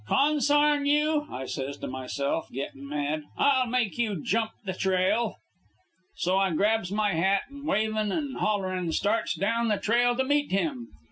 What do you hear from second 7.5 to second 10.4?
wavin' and hollerin' starts down the trail to